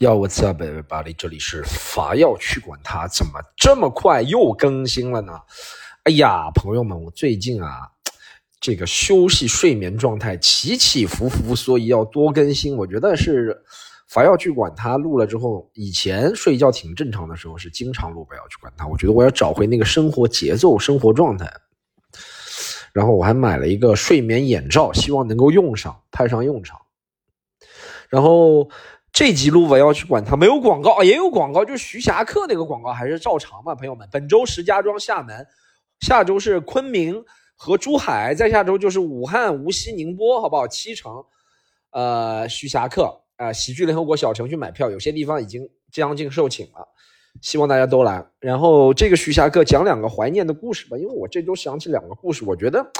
[0.00, 1.14] 要我 What's up, everybody？
[1.14, 5.38] 这里是法药去管它，怎么这么快又更新了呢？
[6.04, 7.82] 哎呀，朋友们，我最近啊，
[8.58, 12.74] 这个休息睡眠状态起起伏伏，所以要多更新。
[12.78, 13.62] 我觉得是
[14.08, 18.86] 法药去管它录了之后，以前睡觉挺正常的时候是经常录，不要去管它。
[18.86, 21.52] 我觉得我要找回那个生活节奏、生活状态。
[22.94, 26.80] 然后我还买了一个睡眠眼罩，希望能够用上，派上用场。
[28.08, 28.70] 然后。
[29.12, 34.08] 这集录我要去管它，没有广告也有广告，就是徐霞客那个广告还是照常嘛，朋友们。
[34.10, 35.46] 本周石家庄、厦门，
[36.00, 37.22] 下周是昆明
[37.56, 40.66] 和珠海，再下周就是武汉、无锡、宁波，好不好？
[40.66, 41.22] 七城，
[41.90, 46.88] 呃，徐霞客啊，喜剧联合国小程序买票，有些地方已经将近售罄了，
[47.42, 48.24] 希望大家都来。
[48.38, 52.90] 然后这个徐霞客讲两个怀念的故事吧，因为我这周想起两个故事，我觉得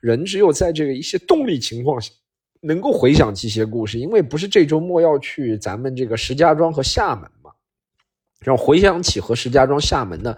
[0.00, 2.12] 人只有在这个一些动力情况下。
[2.66, 7.50] 能够回想起一些故事，因为不是这周末要去咱们这个石家庄和厦门嘛，
[8.40, 10.36] 然后回想起和石家庄、厦门的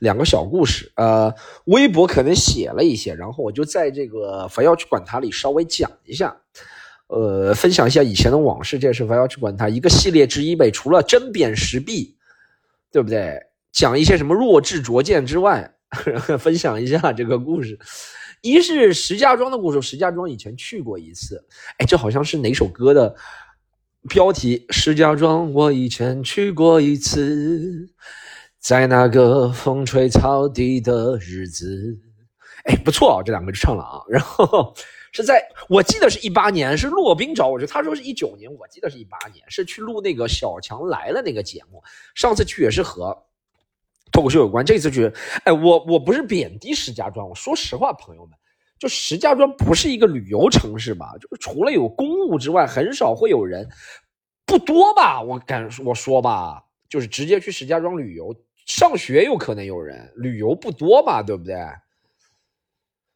[0.00, 1.34] 两个小故事，呃，
[1.64, 6.36] 微博可能写了一些，然后我就在这个凡要去管他里稍微讲一下，
[7.06, 12.16] 呃，分享一下以前的往事，这是凡要去管他一个系列之一呗，除了针砭时弊，
[12.90, 13.40] 对不对？
[13.72, 15.72] 讲一些什么弱智拙见之外，
[16.38, 17.78] 分享一下这个故事。
[18.42, 21.46] 一是石家庄的故事，石家庄以前去过一次，
[21.78, 23.14] 哎，这好像是哪首歌的
[24.08, 24.66] 标题？
[24.70, 27.88] 石家庄我以前去过一次，
[28.58, 31.96] 在那个风吹草低的日子，
[32.64, 34.02] 哎，不错啊，这两个就唱了啊。
[34.08, 34.74] 然后
[35.12, 41.80] 是在我记得是一八年，是骆宾找我去，他说是一九年，我记得是一八年，是去录那个小强来了那个节目，
[42.16, 43.16] 上次去也是和。
[44.12, 45.10] 脱口秀有关，这次去，
[45.44, 48.38] 哎，我我不是贬低石家庄，我说实话，朋友们，
[48.78, 51.14] 就石家庄不是一个旅游城市吧？
[51.18, 53.66] 就是除了有公务之外，很少会有人，
[54.44, 55.22] 不多吧？
[55.22, 61.22] 我敢我说吧，就是直接去石家庄旅游，上学有可能有人，旅游不多吧？
[61.22, 61.56] 对不对？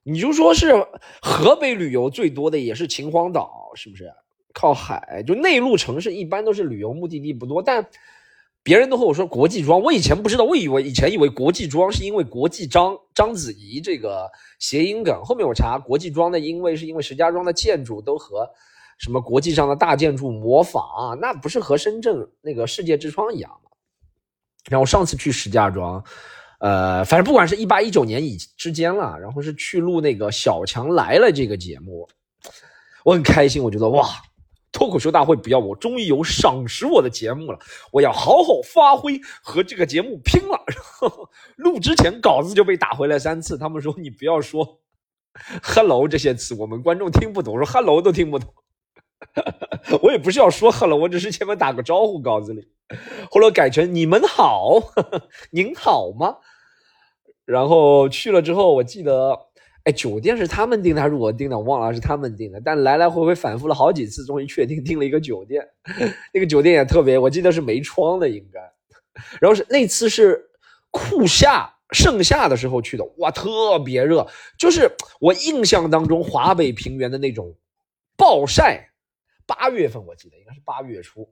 [0.02, 0.72] 你就说是
[1.20, 4.10] 河北旅游最多的也是秦皇岛，是不是？
[4.54, 7.86] 靠海，就内陆城市一般都是旅游目的地不多，但。
[8.66, 14.28] 别人都和我说国际庄，我以前不知道，我以为以前以为国际庄是因为国际章章子怡这个
[14.58, 15.22] 谐音梗。
[15.22, 18.44] 后面我查国际庄的，因为是因为石家庄的建筑都和
[18.98, 23.70] 什么国际上的大建筑模仿，那不是和深圳那个世界之窗一样吗？
[24.68, 26.02] 然后上次去石家庄，
[26.58, 32.08] 呃，反正不管是一八一九年以之间了，然后是去录那个小强来了这个节目，
[33.04, 34.08] 我很开心，我觉得哇。
[34.76, 37.58] 脱口秀大会不要我，终于有赏识我的节目了，
[37.90, 40.62] 我要好好发挥，和这个节目拼了。
[40.66, 44.78] 然 后录之前稿子就被打回来三次，他们说你不要说
[45.64, 48.52] “hello” 这些词，我们观众听不懂，说 “hello” 都听不懂。
[50.02, 52.68] 我也不是要说 “hello”，我只是前面打个招呼，稿子里，
[53.30, 54.74] 后来改成“你们好，
[55.52, 56.36] 您好吗？”
[57.46, 59.46] 然后去了之后，我记得。
[59.86, 61.56] 哎，酒店是他们订的还是我订的？
[61.56, 62.60] 我忘了是他们订的。
[62.60, 65.64] 但来来回回反复了好几次，终于确定订了一个酒店。
[66.34, 68.60] 那个酒店也特别，我记得是没窗的应该。
[69.40, 70.50] 然后是那次是
[70.90, 74.26] 酷夏盛夏的时候去的，哇，特别热，
[74.58, 77.54] 就是我印象当中华北平原的那种
[78.16, 78.90] 暴晒。
[79.46, 81.28] 八月份我记得应该是八月初，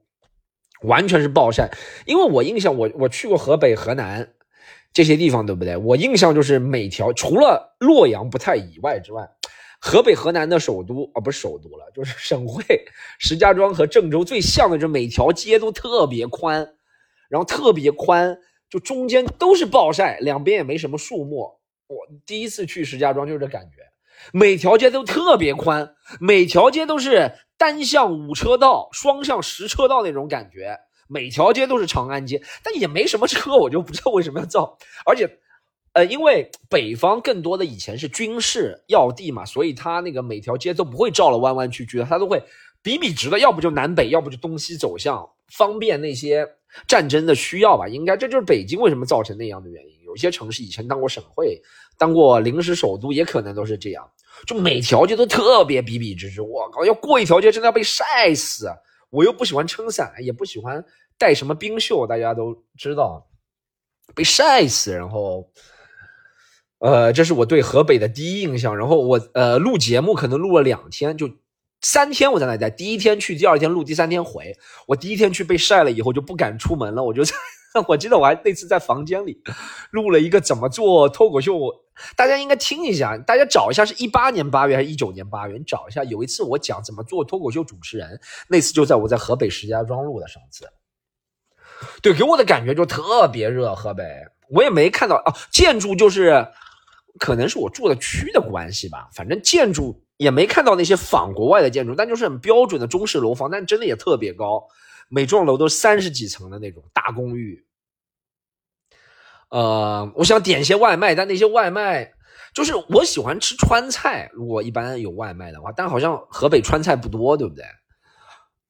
[0.83, 1.69] 完全是暴晒。
[2.05, 4.31] 因为我印象我我去过河北、河南。
[4.95, 5.75] 这些地方对不对？
[5.75, 9.29] 我印象就是每条除了洛阳不太以外之外，
[9.81, 12.63] 河北、河南的首都啊，不是首都了，就是 省会
[13.19, 16.75] 石家庄和郑州最像的，就每条街都特别宽，
[17.27, 18.37] 然后特别宽，
[18.69, 21.59] 就中间都是暴晒，两边也没什么树木。
[21.87, 23.81] 我第一次去石家庄就是这感觉，
[24.31, 30.79] 每条街都特别宽，每条街都是单向五车道、双向十车道那种感觉。
[31.07, 34.77] 每条街都是长安街，但也没什么车，我就不知道为什么要造。
[35.05, 35.29] 而且，
[35.93, 42.41] 呃，因为北方更多的以前是军事要地嘛，所以它那个每条街都不会照了弯弯曲曲的，它都会
[42.81, 46.47] 笔笔直的，要不就南北，要不就东西走向，方便那些
[46.87, 47.87] 战争的需要吧。
[47.87, 49.95] 应该这就是北京为什么造成那样的原因。
[50.05, 51.61] 有些城市以前当过省会，
[51.97, 54.09] 当过临时首都，也可能都是这样，
[54.47, 56.41] 就每条街都特别笔笔直直。
[56.41, 58.67] 我靠，要过一条街真的要被晒死。
[59.15, 60.83] 我又不喜欢撑伞，也不喜欢
[61.17, 63.27] 带什么冰袖，大家都知道，
[64.13, 64.91] 被晒死。
[64.93, 65.49] 然后，
[66.79, 68.77] 呃，这是我对河北的第一印象。
[68.77, 71.29] 然后我呃录节目可能录了两天，就
[71.81, 74.57] 三天我在那待，第一天去，第二天录，第三天回。
[74.87, 77.33] 我第一天去被晒了以后就不敢出门了，我就在。
[77.87, 79.41] 我记得我还那次在房间里
[79.91, 81.53] 录了一个怎么做脱口秀，
[82.15, 86.03] 大家应该听一下，大家找一下是一八年八月还是一九年八月，你找一下。
[86.03, 90.27] 有一次我讲怎么做脱口秀主持人，那次就在我在河北石家庄录的。
[90.27, 90.67] 上次
[92.01, 93.75] 对，给我的感觉就特别热。
[93.75, 94.03] 河北，
[94.49, 96.47] 我也没看到啊，建筑就是，
[97.19, 99.09] 可能是我住的区的关系吧。
[99.13, 104.65] 反正建筑也没看到那些仿国外的建筑，但就是很标准的中式楼房，但真的也特别高，
[105.09, 107.65] 每幢楼都三十几层的那种大公寓。
[109.49, 112.11] 呃，我想点些外卖，但那些外卖
[112.53, 117.63] 就是我喜欢吃川菜，如果一般有外卖的话，但好像河北川菜不多，对不对？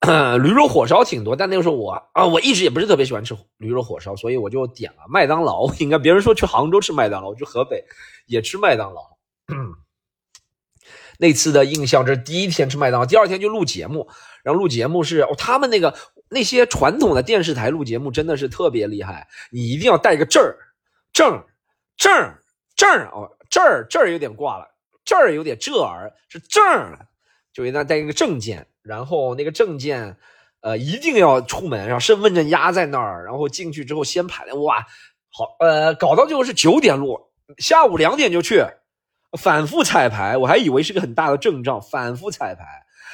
[0.38, 5.74] 驴肉火烧挺多，但那个时候我啊，我一直也不是特别喜欢吃驴肉火烧，所以我就点了麦当劳。
[5.80, 7.84] 应该别人说去杭州吃麦当劳，我去河北
[8.28, 9.02] 也吃麦当劳。
[11.20, 14.08] 那次的印象，这是第一天吃麦当劳，第二天就录节目。
[14.44, 15.96] 然后录节目是哦他们那个
[16.30, 20.58] 那些传统的电视台录节目真的是特别厉害，你一定要带个证儿，
[21.14, 21.44] 证
[21.98, 22.12] 证
[22.76, 24.68] 证哦，这儿这儿有点挂了，
[25.04, 27.08] 这儿有点这儿是证儿，
[27.54, 28.68] 就应该带一个证件。
[28.84, 30.16] 然后那个证件，
[30.62, 34.86] 呃，一定要出门，然后身份证压在那儿，然后进去之后先排队，哇，
[35.32, 37.20] 好，呃，搞到最后是九点录，
[37.58, 38.64] 下午两点就去，
[39.38, 42.64] 反复彩排，我还以为是个很大的阵仗，反复彩排。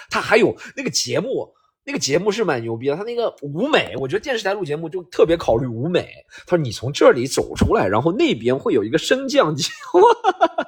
[0.10, 1.54] 他还有那个节目，
[1.86, 6.10] 那个节目是蛮牛逼的，他那个舞美，我觉得电视台录节目就特别考虑舞美。
[6.46, 9.70] 他说你从这里走出来，然后那边会有一个升降机。
[9.84, 10.68] 哈哈哈哈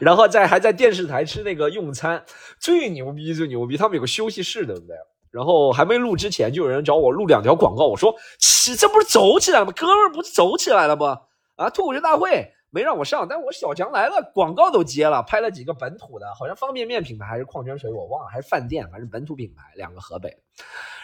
[0.00, 2.24] 然后在还在电视台吃那个用餐，
[2.60, 4.96] 最牛逼最牛逼，他们有个休息室，对不对？
[5.30, 7.86] 然后还没录之前，就有人找我录两条广告。
[7.86, 9.72] 我说：“起，这不是走起来吗？
[9.74, 11.18] 哥们儿，不是走起来了吗？
[11.56, 20.28] 啊，脱口秀大会没让我上，但我小强来了，广告都接了，拍了几个本土的，好像方便面品牌还是矿泉水，我忘了，还是饭店，反正本土品牌，两个河北。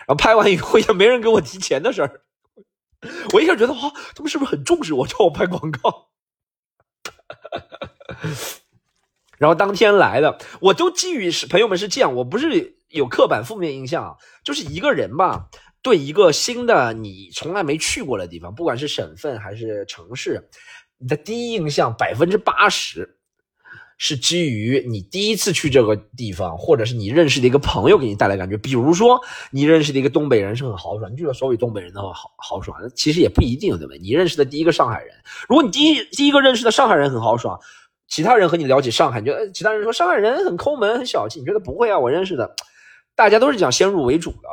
[0.01, 2.23] 然后拍完以后 也没人给我提钱的事儿，
[3.33, 3.79] 我一下觉得哇，
[4.17, 6.09] 他们是不是很重视我，叫我拍广告？”
[9.39, 15.49] 然后当天来的，我都基于是朋友们是这样，我不是有刻板负面印象，就是一个人吧，
[15.81, 20.51] 对一个新的你从来没去过的地方，不管是省份还是城市，
[21.01, 23.17] 你的第一印象百分之八十。
[24.03, 28.57] 是基于你第一次去这个地方，或者是你认识的一个朋友给你带来感觉。
[28.57, 29.21] 比如说，
[29.51, 33.99] 你认识的一个东北人是很豪爽，你就说所谓东北人的话豪豪爽，其实也不一定，对不对？
[33.99, 35.15] 你认识的第一个上海人，
[35.51, 37.61] 如果你第一第一个认识的上海人很豪爽，
[38.09, 41.99] 其他人和你聊起上海，你觉得其他人说上海人很抠门、很小气，你觉得不会啊？
[41.99, 42.57] 我认识的，
[43.15, 44.49] 大家都是讲先入为主的。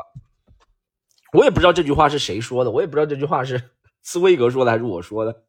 [1.32, 3.62] 我也不知道这句话是谁说的，我也不知道这句话是
[4.04, 5.44] 斯威格说的还是我说的。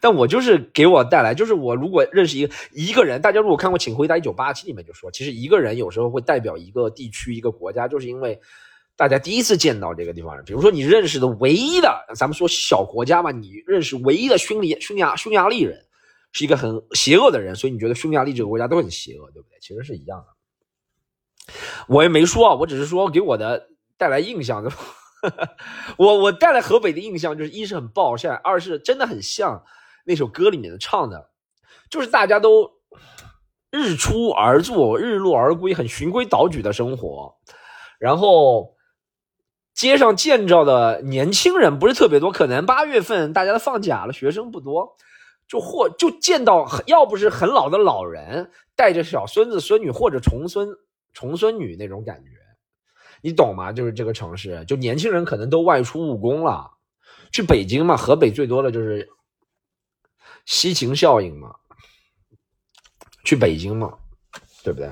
[0.00, 8.38] 但我就是给我带来，就是我如果认识一个一个人，大家如果看过《请回答一九八七》里面就说，其实一个人有时候会代表一个地区、一个国家，就是因为
[8.96, 10.44] 大家第一次见到这个地方人。
[10.44, 15.84] 比如说你认识的唯一的，咱们说小国家嘛，你认识唯一的匈牙匈牙匈牙利人
[16.32, 19.58] 是一个很邪恶的人，所以你觉得匈牙利这个国家都很邪恶，对不对？
[19.60, 21.54] 其实是一样的。
[21.88, 24.70] 我也没说，我只是说给我的带来印象的。
[25.96, 29.64] 我我带来河北的印象就是，一是很暴晒，二是真的很像
[30.06, 31.30] 那首歌里面的唱的，
[31.90, 32.70] 就是大家都
[33.70, 37.34] 日出而作，日落而归，很循规蹈矩的生活。
[37.98, 38.76] 然后
[39.74, 44.96] 街上见着的年轻人不是特别多，可能八月份大家都放假了，学生不多，
[45.48, 50.68] 就或就见到要不是很老的老人带着小孙子孙女或者重孙
[51.12, 52.30] 重孙女那种感觉。
[53.22, 53.72] 你懂吗？
[53.72, 56.70] 就是这个城市，就年轻人可能都外出务工了，
[57.32, 57.96] 去北京嘛。
[57.96, 59.08] 河北最多的就是
[60.46, 61.54] 西秦效应嘛，
[63.24, 63.98] 去北京嘛，
[64.64, 64.90] 对不对？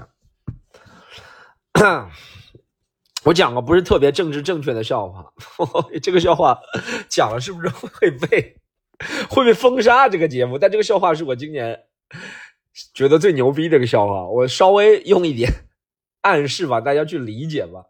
[3.25, 5.33] 我讲个不是特别政治正确的笑话，
[6.03, 6.61] 这个笑话
[7.09, 8.57] 讲了是不是会被
[9.31, 10.09] 会被封杀？
[10.11, 11.85] 这个节目，但这个笑话是我今年
[12.93, 15.51] 觉得最牛逼这个笑话，我稍微用一点。
[16.21, 17.85] 暗示吧，大家去理解吧。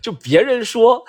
[0.00, 1.04] 就别人说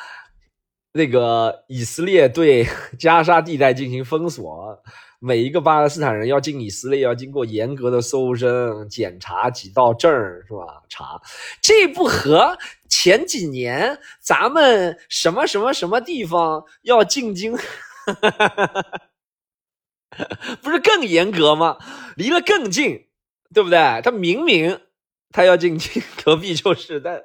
[0.91, 2.67] 那个以色列对
[2.99, 4.83] 加沙地带进行封锁，
[5.19, 10.11] 每一个巴勒斯坦人要进以色列要经过严格的搜身检查几道证
[10.47, 10.83] 是吧？
[10.89, 11.21] 查
[11.61, 12.57] 这不和
[12.89, 17.55] 前几年咱们什么什么什么地方要进京，
[20.61, 21.77] 不是更严格吗？
[22.15, 23.07] 离得更近，
[23.53, 24.01] 对不对？
[24.03, 24.81] 他明明。
[25.31, 26.97] 他要进去，隔壁就是。
[27.01, 27.21] 但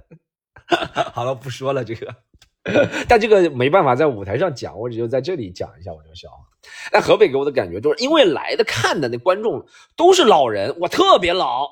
[1.15, 2.13] 好了，不说了这个。
[3.07, 6.50] 但这个没办法在舞台上讲，我只有在这里讲一下我这个笑话。
[6.93, 11.69] 那河北给我的感觉就是，因为来的看的那观众都是老人，我特别老，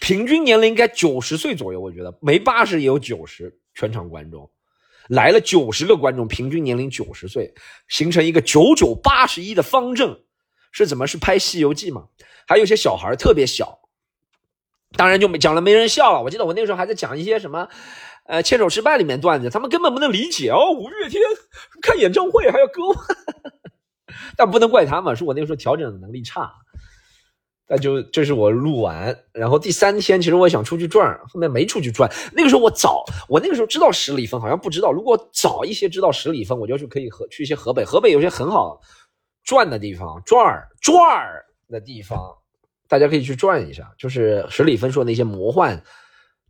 [0.00, 1.80] 平均年龄应该九十岁左右。
[1.80, 4.50] 我觉得没八十也有九十，全场观众
[5.08, 7.54] 来了九十个观众，平均年龄九十岁，
[7.88, 10.20] 形成一个九九八十一的方阵。
[10.72, 11.04] 是怎么？
[11.04, 12.06] 是拍《西游记》吗？
[12.46, 13.80] 还有些小孩特别小。
[14.96, 16.22] 当然就没讲了，没人笑了。
[16.22, 17.68] 我记得我那个时候还在讲一些什么，
[18.30, 20.70] 呃，牵手失败里面段子，他们根本不能理解哦。
[20.70, 21.20] 五月天
[21.82, 22.80] 看演唱会还要歌，
[24.38, 26.48] 但不能怪他们，是我那个时候调整的能力差。
[27.66, 32.08] 那就这是我录完，然后第三天其实我想出去转，后面没出去转。
[32.32, 34.92] 那个时候我早，我那个时候知道十里峰，好像不知道。
[34.92, 38.80] 如果早一些知道十里峰，我就去可以河去一些河北，河北有些很好
[39.42, 41.26] 转的地方，转转
[41.68, 42.16] 的地方，
[42.86, 43.92] 大家可以去转一下。
[43.98, 45.82] 就是十里分说那些魔幻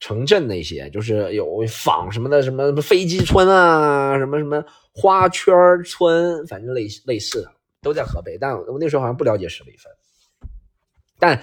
[0.00, 4.64] 城镇那些，就是有仿什么的，什么什么飞机村啊，什么什么
[4.94, 5.54] 花圈
[5.84, 7.52] 村，反正类类似的
[7.82, 8.38] 都在河北。
[8.40, 9.92] 但我那时候好像不了解十里峰。
[11.18, 11.38] 但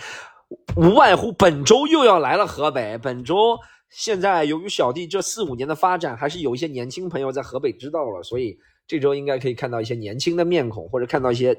[0.75, 2.97] 无外乎本周又要来了河北。
[2.97, 3.55] 本周
[3.91, 11.55] 现在由于小弟这四五年的发展，还是有一些年轻朋友在河北知道了，所以这周应该可以看到一些年轻的面孔，或者看到一些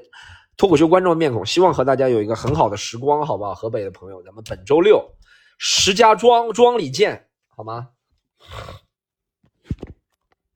[0.57, 1.45] 脱口秀观众面孔。
[1.45, 3.55] 希望和大家有一个很好的时光，好不好？
[3.55, 5.01] 河北的朋友，咱们本周六
[5.61, 7.89] 石家庄庄里见，好吗？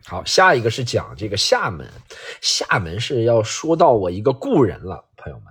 [0.05, 1.85] 好，下一个是讲这个厦门，
[2.41, 5.47] 厦门是要说到我一个故人了，朋友们。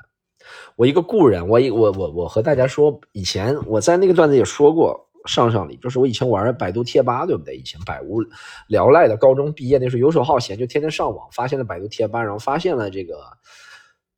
[0.75, 7.55] 我一个故人，我我我我和大家说，以前我在那个段子也说过，上上里就是我以前玩百度贴吧，对不对？
[7.55, 8.23] 以前百无
[8.69, 13.23] 聊赖的，高中毕业那时候游手好闲，就天天上网，发现了百度贴吧，然后发现了这个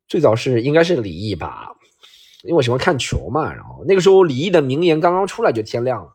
[0.07, 1.75] 最早是应该是李毅吧，
[2.45, 6.11] 因为我喜欢看球嘛，然后那个时候李毅的名言刚刚出来就天亮了，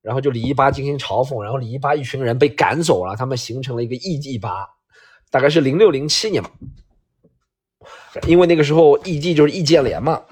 [0.00, 4.68] 然后就李毅吧进行嘲讽，然后李毅吧一群人被赶走了，他们形成了一个异地吧，
[5.30, 6.50] 大概是零六零七年吧。
[8.28, 10.22] 因为那个时候异地就是易建联嘛，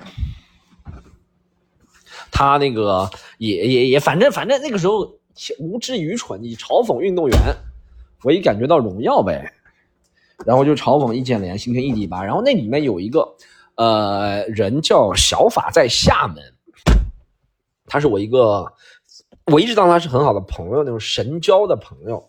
[2.30, 5.18] 他那个也也也，反正反正那个时候
[5.58, 7.38] 无知愚蠢，你嘲讽运动员，
[8.22, 9.52] 我一感觉到荣耀呗，
[10.44, 12.22] 然后就嘲讽易建联，形成异地吧。
[12.22, 13.26] 然后那里面有一个
[13.80, 16.36] 呃人叫小法，在厦门，
[17.86, 18.70] 他是我一个，
[19.46, 22.22] 我一直当他是很好的朋友，那种神交的朋友。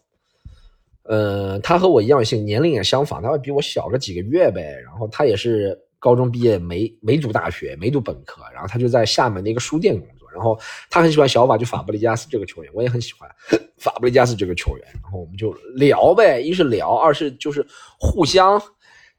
[1.04, 4.80] 呃，他和我一样性，年龄也相仿，他会比我小个几个月呗。
[4.82, 8.42] 然后他也是高中毕业，没没读大学，没读本科。
[8.54, 10.32] 然后他就在厦门的一个书店工作。
[10.32, 10.58] 然后
[10.90, 13.30] 他很喜欢小法，就法布雷加斯这个球员，我也很喜欢
[13.78, 14.88] 法布雷加斯这个球员。
[15.04, 17.66] 然后我们就聊呗，一是聊，二是就是
[18.00, 18.58] 互相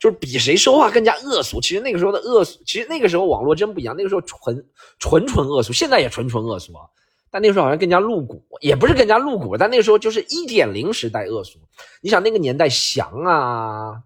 [0.03, 1.61] 就是比谁说话更加恶俗。
[1.61, 4.67] 其实那个时候的恶俗，其实那个时候网络真不一样，那个时候纯
[4.99, 6.83] 纯纯恶俗，现在也纯纯恶俗啊。
[7.31, 11.61] 但那个时候好像更加露骨，也不是更加露骨，但那个时候就是一点零时代恶俗。
[12.01, 14.03] 你想那个年代，翔啊，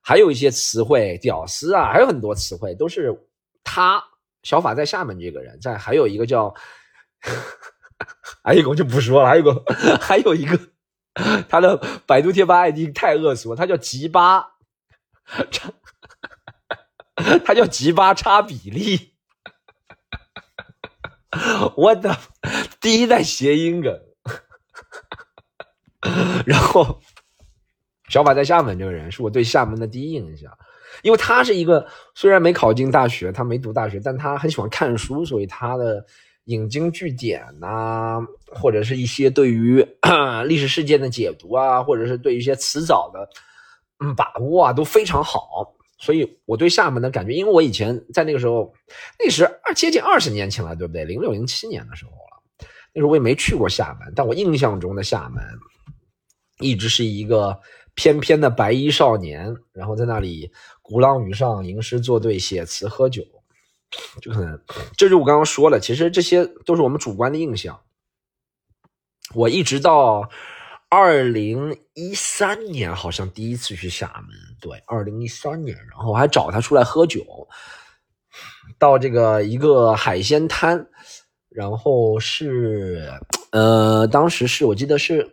[0.00, 3.16] 还有一些词汇，屌丝啊，还有很多词汇都是
[3.62, 4.02] 他
[4.42, 6.52] 小法在厦门这个人在，还有一个叫，
[8.42, 9.62] 还有一个我就不说了，还有个
[10.02, 10.58] 还有一个
[11.48, 14.44] 他的百度贴吧 ID 太恶俗，他叫吉巴，
[17.44, 19.12] 他叫吉巴差比例。
[21.76, 22.16] 我的
[22.80, 24.00] 第一代谐音梗，
[26.46, 27.02] 然后
[28.08, 30.50] 小法在厦门这个人是我对厦门的第一印象，
[31.02, 36.06] 因为他是一个虽然没考进大学，他没读大学，但他很喜欢看书，所以他的
[36.44, 39.86] 引经据典呐，或者是一些对于
[40.46, 43.28] 历史事件的解读啊，或者是对一些词藻的
[43.98, 45.74] 嗯把握啊，都非常好。
[45.98, 48.70] 所以我对厦门的感觉，因为我以前在那个时候，
[49.18, 51.06] 那时二接近二十年前了，对不对？
[51.06, 55.42] 零六零七年的时候了，那时候我也没去过厦门，但我印象中的厦门，
[56.60, 57.58] 一直是一个
[57.94, 63.22] 翩翩的白衣少年，然后在那里鼓浪屿上吟诗作对、写词喝酒，
[64.20, 64.60] 就可能，
[64.98, 67.80] 这就我刚刚说了，其实这些都是我们主观的印象。
[69.34, 70.28] 我一直到。
[70.88, 77.24] 二零一三年好像第一次去厦门，对，二零一三年，然后我还找他出来喝酒，
[78.78, 80.86] 到这个一个海鲜摊，
[81.48, 83.12] 然后是，
[83.50, 85.28] 呃，当时是我记得是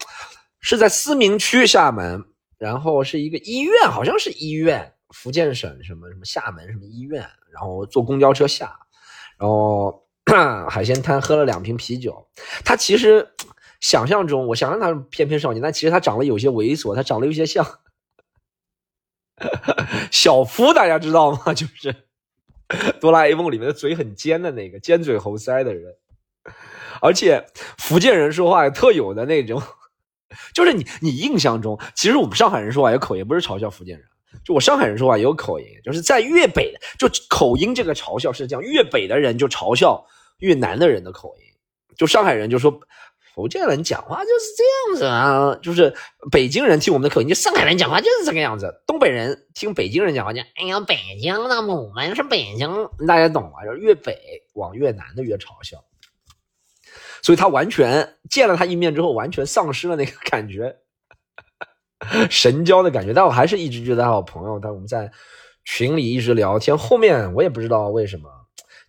[0.59, 2.25] 是在思明区厦门，
[2.57, 7.21] 然后是一个医院，好像是医院，福建省什么什么厦门什么医院，
[7.53, 8.75] 然后坐公交车下，
[9.37, 10.03] 然后
[10.67, 12.27] 海鲜摊喝了两瓶啤酒，
[12.65, 13.27] 他其实。
[13.83, 17.79] 想象中，我想象他翩翩少年，但其实他长得有些猥琐，他长得有些像
[20.09, 21.51] 小夫，大家知道吗？
[21.53, 21.93] 就是
[23.01, 25.93] 哆啦 A 梦里面的嘴很尖的那个尖嘴猴腮的人，
[27.01, 27.45] 而且
[27.77, 29.61] 福建人说话特有的那种，
[30.53, 34.07] 就是你你印象中，其实我们上海人说话有口音，不是嘲笑福建人，
[34.45, 41.43] 就我上海人说话也有口音，就是在粤北，就口音这个嘲笑是这样，粤北的人就嘲笑越南的人的口音，
[41.97, 42.79] 就上海人就说。
[43.33, 45.95] 福建人讲话就是这样子啊，就是
[46.31, 48.83] 北京人听我们的口音，就上海人讲话就是这个样子。
[48.85, 53.65] 东北人听北京人讲话，就哎呀，北京的我们是北京，大家懂吗？
[53.65, 54.15] 就是越北
[54.53, 55.83] 往越南的越嘲笑。
[57.23, 60.75] 所以他完全见了他一面之后，完全丧失了那个感觉，
[62.29, 63.13] 神交的感觉。
[63.13, 64.59] 但我还是一直觉得他好朋友。
[64.59, 65.09] 但我们在
[65.63, 68.29] 群里一直聊天，后面我也不知道为什么，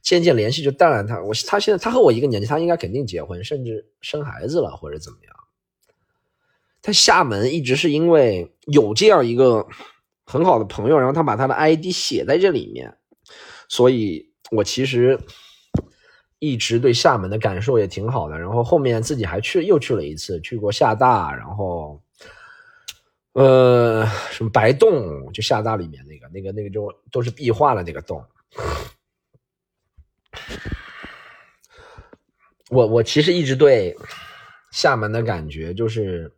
[0.05, 1.03] 渐渐联系就淡了。
[1.03, 5.35] 他我他现在他和我一个年纪，他应该肯定结婚，甚至生孩子了或者怎么样。
[6.81, 9.67] 他厦门一直是因为有这样一个
[10.25, 12.97] 很好的朋友，然后他把他的 ID 写在这里面，
[13.69, 15.19] 所以我其实。
[16.41, 22.03] 一直对厦门的感受也挺好的，然后后面自己还去又去了一次，去过厦大，然后，
[23.33, 28.23] 呃，什么白洞，就厦大里面那个那个那个就都是壁画的那个洞。
[32.71, 33.97] 我我其实一直对
[34.73, 36.33] 厦门的感觉就是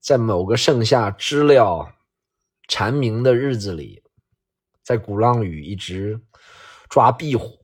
[0.00, 1.88] 在某个盛夏知了
[2.66, 4.02] 蝉鸣的日子里，
[4.82, 6.20] 在鼓浪屿一直
[6.88, 7.58] 抓壁虎。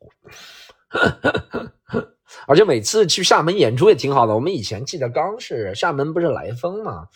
[2.46, 4.34] 而且每次去厦门演出也挺好的。
[4.34, 7.06] 我们以前记得刚是厦门不是来风嘛，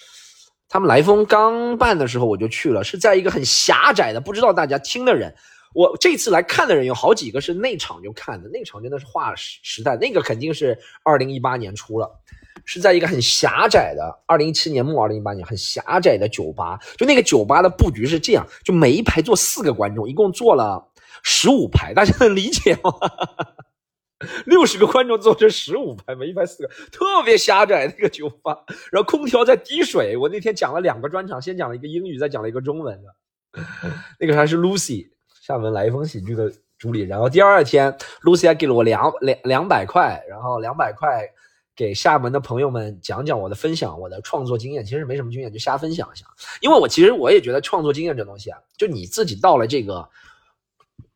[0.69, 5.35] 他们来风刚办的时候我就去了，是在一个很狭窄的，不知道大家听的人，
[5.75, 12.21] 我这次来看的人有好几个是内场就看的，内场真的是划时时代，那个肯定是二零一八年出了，
[12.65, 20.91] 是在一个很狭窄的二零一七年末二零一八年很狭窄的酒吧，就那个酒吧的布局是这样，就每一排坐四个观众，一共坐了
[21.23, 22.93] 十五排，大家能理解吗？
[24.47, 30.17] 六十个观众坐成十五排，每一排四个，特别狭窄那个酒吧，然后空调在滴水。
[30.17, 33.63] 我那天讲了两个专场，先讲了一个英语，再讲了一个中文的。
[34.19, 35.09] 那个还是 Lucy，
[35.49, 37.01] 厦门来一封喜剧的主理。
[37.01, 37.91] 然后第二天
[38.23, 41.27] ，Lucy 还给了我两两两百块，然后两百块
[41.75, 44.85] 给厦门的朋友们讲讲我的分享，我的创作经验。
[44.85, 46.27] 其实没什么经验，就瞎分享一下。
[46.61, 50.07] 因为我其实我也觉得创作经验这东西啊，就你自己到了这个。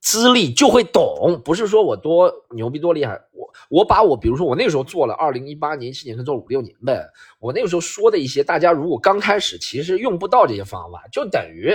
[0.01, 7.09] 资历就会懂，不是说我多牛逼多厉害，我我把我比如说我那个时候做了二零一八年一七年，做五六年呗。
[7.39, 11.73] 我那个时候说的一些，大家如果刚开始其实用不到这些方法，就等于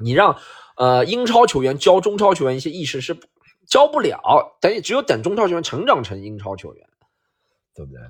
[0.00, 0.36] 你让
[0.76, 3.16] 呃英超球员教中超球员一些意识是
[3.68, 6.86] 教不了，等于只有等中超球员成长成英超球员，
[7.74, 8.00] 对不对？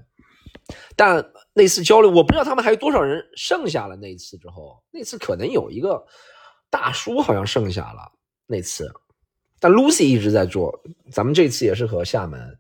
[0.95, 3.97] 但那次交流，我不知道他们还有多少人剩下了。
[3.97, 6.05] 那次之后，那次可能有一个
[6.71, 8.13] 大叔好像剩下了
[8.47, 8.93] 那次。
[9.59, 10.81] 但 Lucy 一直在做，
[11.13, 12.59] 咱们这次也是和厦门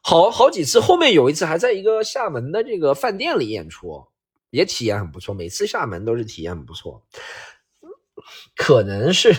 [0.00, 4.06] 好好几次，后面有一次还在一个厦门的这个饭店里演出，
[4.50, 5.34] 也体验很不错。
[5.34, 7.02] 每次厦门都是体验很不错，
[8.56, 9.34] 可能是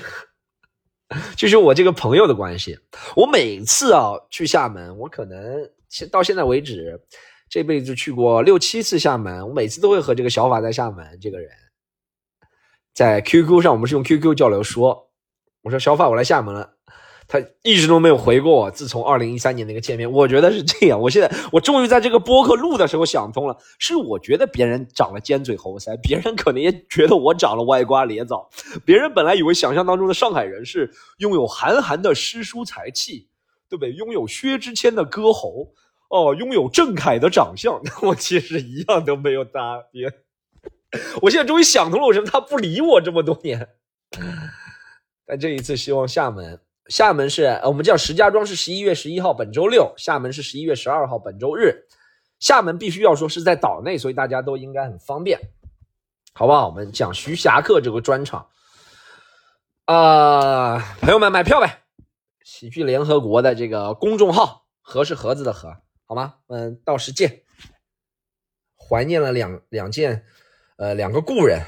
[1.35, 2.77] 就是我这个朋友的关系。
[3.15, 5.69] 我每次啊去厦门，我可能
[6.11, 6.99] 到现在为止
[7.49, 11.49] 这辈子去过六七次厦门，我每次都会和这个小法在厦门这个人
[12.93, 15.07] 在 QQ 上，我们是用 QQ 交流说。
[15.61, 16.73] 我说小法，我来厦门了，
[17.29, 18.71] 他一直都没有回过我。
[18.71, 20.99] 自从二零一三年那个见面，我觉得是这样。
[20.99, 28.49] 我现在我终于在这个播客录的时候想通了，是我觉得别人长了尖嘴猴腮，别人可能也觉得我长了歪瓜裂枣。
[28.83, 33.29] 别人本来以为想象当中的上海人是拥有韩寒的诗书才气，
[33.69, 33.91] 对不对？
[33.91, 35.71] 拥有薛之谦的歌喉，
[36.09, 40.11] 哦，拥有郑恺的长相，那 我其实一样都没有搭边。
[41.21, 43.69] 我现在终于想通了，为什么他不理我这么多年。
[45.27, 46.59] 但这一次，希望厦门，
[46.89, 51.86] 厦门是我们叫石家庄是十一月十一号，本周六；厦门是十一月十二号，本周日。
[52.39, 55.39] 厦门必须要说是在岛内，所以大家都应该很方便，
[56.34, 56.67] 好不好？
[56.67, 58.47] 我们讲徐霞客这个专场
[59.86, 61.84] 啊，朋友们买票呗！
[62.43, 65.75] 喜剧联合国的这个公众号，盒是盒子的盒，
[66.06, 66.36] 好吗？
[66.47, 67.43] 嗯，到时见。
[68.78, 70.25] 怀念了两两件，
[70.78, 71.62] 呃，两个故人。